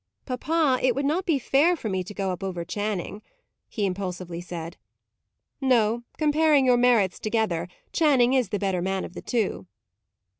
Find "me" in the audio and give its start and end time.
1.87-2.03